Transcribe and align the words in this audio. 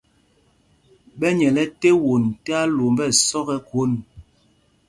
Ɓɛ 1.19 1.27
nyɛl 1.37 1.57
ɛte 1.63 1.89
won 2.03 2.23
tí 2.43 2.51
alwǒmb 2.61 2.99
ɛsɔk 3.09 3.47
ɛ́ 3.55 3.59
khwôn. 3.67 3.91